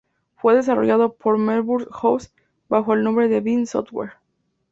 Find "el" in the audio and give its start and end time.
2.95-3.03